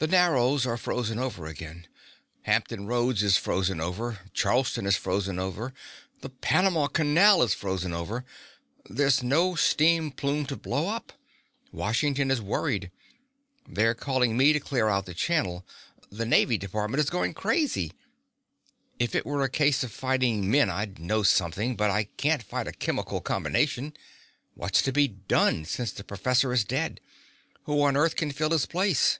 The 0.00 0.06
Narrows 0.06 0.64
are 0.64 0.76
frozen 0.76 1.18
over 1.18 1.46
again. 1.46 1.88
Hampton 2.42 2.86
Roads 2.86 3.20
is 3.24 3.36
frozen 3.36 3.80
over. 3.80 4.20
Charleston 4.32 4.86
is 4.86 4.94
frozen 4.96 5.40
over. 5.40 5.74
The 6.20 6.28
Panama 6.28 6.86
Canal 6.86 7.42
is 7.42 7.52
frozen 7.52 7.92
over! 7.92 8.24
There's 8.88 9.24
no 9.24 9.56
steam 9.56 10.12
plume 10.12 10.46
to 10.46 10.56
blow 10.56 10.86
up. 10.86 11.12
Washington 11.72 12.30
is 12.30 12.40
worried. 12.40 12.92
They're 13.68 13.96
calling 13.96 14.36
me 14.36 14.52
to 14.52 14.60
clear 14.60 14.86
out 14.88 15.04
the 15.04 15.14
channel. 15.14 15.66
The 16.12 16.24
navy 16.24 16.58
department 16.58 17.00
is 17.02 17.10
going 17.10 17.34
crazy. 17.34 17.90
If 19.00 19.16
it 19.16 19.26
were 19.26 19.42
a 19.42 19.50
case 19.50 19.82
of 19.82 19.90
fighting 19.90 20.48
men 20.48 20.70
I'd 20.70 21.00
know 21.00 21.24
something, 21.24 21.74
but 21.74 21.90
I 21.90 22.04
can't 22.04 22.44
fight 22.44 22.68
a 22.68 22.72
chemical 22.72 23.20
combination. 23.20 23.94
What's 24.54 24.80
to 24.82 24.92
be 24.92 25.08
done, 25.08 25.64
since 25.64 25.90
the 25.90 26.04
professor 26.04 26.52
is 26.52 26.62
dead? 26.62 27.00
Who 27.64 27.82
on 27.82 27.96
earth 27.96 28.14
can 28.14 28.30
fill 28.30 28.50
his 28.50 28.64
place?" 28.64 29.18